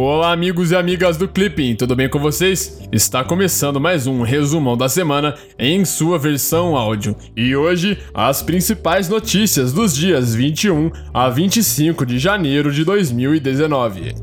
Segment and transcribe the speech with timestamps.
[0.00, 2.88] Olá, amigos e amigas do Clipping, tudo bem com vocês?
[2.92, 7.16] Está começando mais um resumão da semana em sua versão áudio.
[7.36, 14.14] E hoje, as principais notícias dos dias 21 a 25 de janeiro de 2019.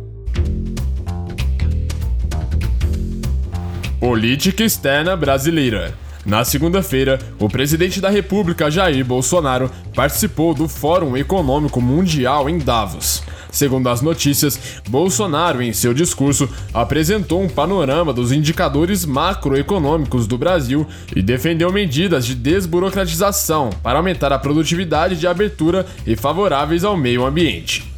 [4.00, 6.05] Política externa brasileira.
[6.26, 13.22] Na segunda-feira, o presidente da República Jair Bolsonaro participou do Fórum Econômico Mundial em Davos.
[13.52, 20.88] Segundo as notícias, Bolsonaro, em seu discurso, apresentou um panorama dos indicadores macroeconômicos do Brasil
[21.16, 27.24] e defendeu medidas de desburocratização para aumentar a produtividade de abertura e favoráveis ao meio
[27.24, 27.95] ambiente.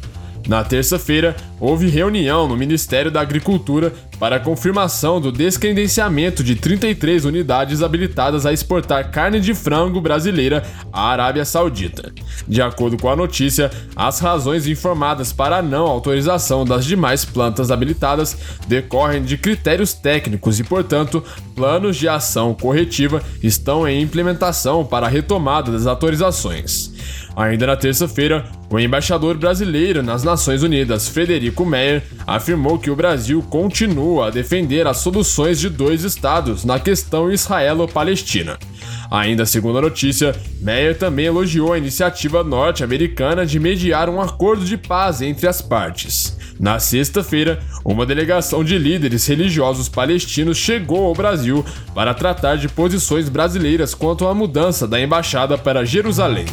[0.48, 7.82] Na terça-feira, houve reunião no Ministério da Agricultura para confirmação do descredenciamento de 33 unidades
[7.82, 12.10] habilitadas a exportar carne de frango brasileira à Arábia Saudita.
[12.48, 17.70] De acordo com a notícia, as razões informadas para a não autorização das demais plantas
[17.70, 18.34] habilitadas
[18.66, 21.22] decorrem de critérios técnicos e, portanto,
[21.54, 26.96] planos de ação corretiva estão em implementação para a retomada das autorizações.
[27.36, 33.42] Ainda na terça-feira, o embaixador brasileiro nas Nações Unidas, Frederico Meyer, afirmou que o Brasil
[33.48, 38.58] continua a defender as soluções de dois estados na questão israelo-palestina.
[39.10, 44.76] Ainda segundo a notícia, Meyer também elogiou a iniciativa norte-americana de mediar um acordo de
[44.76, 46.36] paz entre as partes.
[46.60, 53.28] Na sexta-feira, uma delegação de líderes religiosos palestinos chegou ao Brasil para tratar de posições
[53.28, 56.46] brasileiras quanto à mudança da embaixada para Jerusalém.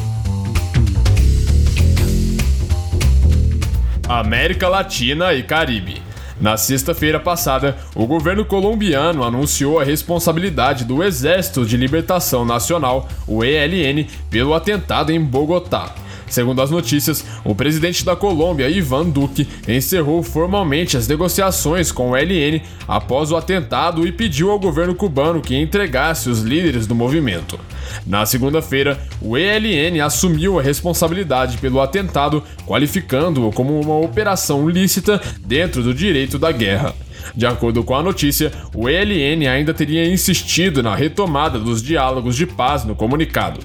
[4.08, 6.00] América Latina e Caribe.
[6.40, 13.42] Na sexta-feira passada, o governo colombiano anunciou a responsabilidade do Exército de Libertação Nacional, o
[13.42, 15.92] ELN, pelo atentado em Bogotá.
[16.28, 22.16] Segundo as notícias, o presidente da Colômbia, Ivan Duque, encerrou formalmente as negociações com o
[22.16, 27.58] ELN após o atentado e pediu ao governo cubano que entregasse os líderes do movimento.
[28.06, 35.82] Na segunda-feira, o ELN assumiu a responsabilidade pelo atentado, qualificando-o como uma operação lícita dentro
[35.82, 36.94] do direito da guerra.
[37.34, 42.46] De acordo com a notícia, o ELN ainda teria insistido na retomada dos diálogos de
[42.46, 43.60] paz no comunicado.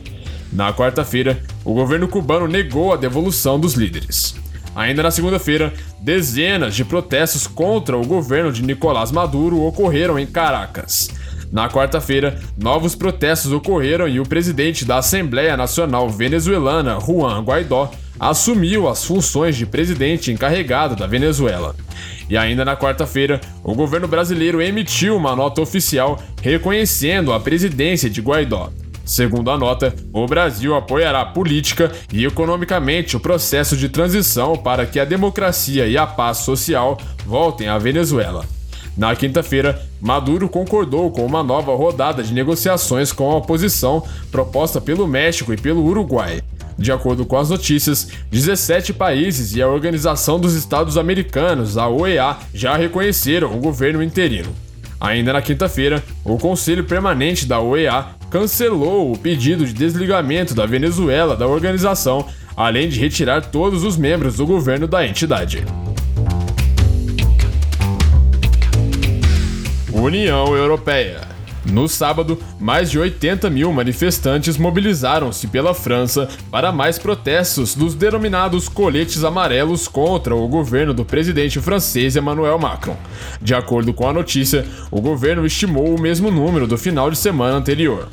[0.51, 4.35] Na quarta-feira, o governo cubano negou a devolução dos líderes.
[4.75, 11.09] Ainda na segunda-feira, dezenas de protestos contra o governo de Nicolás Maduro ocorreram em Caracas.
[11.51, 18.87] Na quarta-feira, novos protestos ocorreram e o presidente da Assembleia Nacional Venezuelana, Juan Guaidó, assumiu
[18.87, 21.75] as funções de presidente encarregado da Venezuela.
[22.29, 28.21] E ainda na quarta-feira, o governo brasileiro emitiu uma nota oficial reconhecendo a presidência de
[28.21, 28.69] Guaidó.
[29.11, 34.97] Segundo a nota, o Brasil apoiará política e economicamente o processo de transição para que
[34.97, 38.45] a democracia e a paz social voltem à Venezuela.
[38.95, 44.01] Na quinta-feira, Maduro concordou com uma nova rodada de negociações com a oposição
[44.31, 46.41] proposta pelo México e pelo Uruguai.
[46.77, 52.37] De acordo com as notícias, 17 países e a Organização dos Estados Americanos, a OEA,
[52.53, 54.55] já reconheceram o governo interino.
[55.01, 61.35] Ainda na quinta-feira, o Conselho Permanente da OEA cancelou o pedido de desligamento da Venezuela
[61.35, 65.65] da organização, além de retirar todos os membros do governo da entidade.
[69.91, 71.30] União Europeia.
[71.65, 78.67] No sábado, mais de 80 mil manifestantes mobilizaram-se pela França para mais protestos dos denominados
[78.67, 82.97] coletes amarelos contra o governo do presidente francês Emmanuel Macron.
[83.39, 87.57] De acordo com a notícia, o governo estimou o mesmo número do final de semana
[87.57, 88.07] anterior.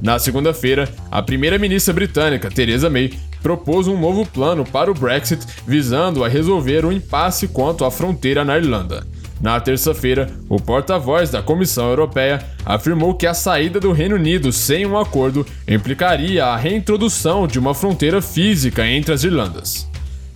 [0.00, 3.12] Na segunda-feira, a primeira-ministra britânica, Theresa May,
[3.42, 8.44] propôs um novo plano para o Brexit visando a resolver o impasse quanto à fronteira
[8.44, 9.06] na Irlanda.
[9.44, 14.86] Na terça-feira, o porta-voz da Comissão Europeia afirmou que a saída do Reino Unido sem
[14.86, 19.86] um acordo implicaria a reintrodução de uma fronteira física entre as Irlandas.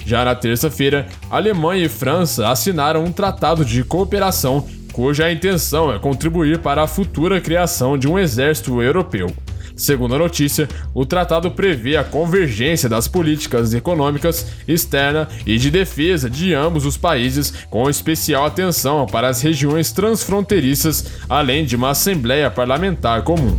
[0.04, 6.58] Já na terça-feira, Alemanha e França assinaram um tratado de cooperação cuja intenção é contribuir
[6.58, 9.32] para a futura criação de um exército europeu.
[9.78, 16.28] Segundo a notícia, o tratado prevê a convergência das políticas econômicas, externa e de defesa
[16.28, 22.50] de ambos os países, com especial atenção para as regiões transfronteiriças, além de uma Assembleia
[22.50, 23.56] Parlamentar Comum.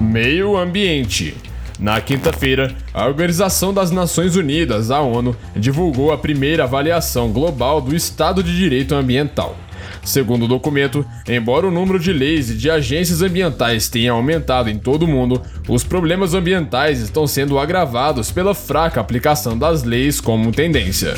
[0.00, 1.36] Meio Ambiente
[1.78, 7.96] na quinta-feira, a Organização das Nações Unidas, a ONU, divulgou a primeira avaliação global do
[7.96, 9.56] estado de direito ambiental.
[10.04, 14.78] Segundo o documento, embora o número de leis e de agências ambientais tenha aumentado em
[14.78, 20.52] todo o mundo, os problemas ambientais estão sendo agravados pela fraca aplicação das leis como
[20.52, 21.14] tendência.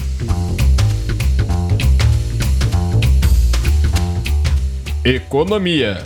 [5.04, 6.02] Economia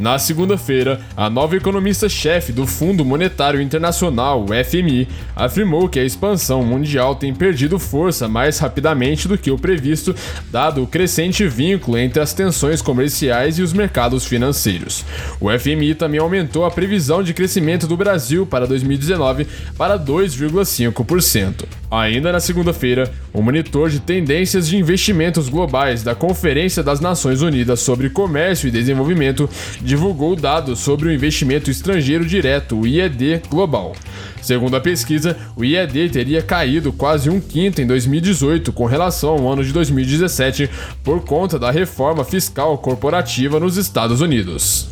[0.00, 5.06] na segunda-feira, a nova economista-chefe do Fundo Monetário Internacional, FMI,
[5.36, 10.16] afirmou que a expansão mundial tem perdido força mais rapidamente do que o previsto,
[10.50, 15.04] dado o crescente vínculo entre as tensões comerciais e os mercados financeiros.
[15.38, 21.66] O FMI também aumentou a previsão de crescimento do Brasil para 2019 para 2,5%.
[21.90, 27.80] Ainda na segunda-feira, o monitor de tendências de investimentos globais da Conferência das Nações Unidas
[27.80, 29.50] sobre Comércio e Desenvolvimento
[29.90, 33.96] divulgou dados sobre o investimento estrangeiro direto, o IED global.
[34.40, 39.52] Segundo a pesquisa, o IED teria caído quase um quinto em 2018 com relação ao
[39.52, 40.70] ano de 2017
[41.02, 44.86] por conta da reforma fiscal corporativa nos Estados Unidos.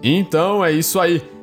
[0.00, 1.20] Então é isso aí.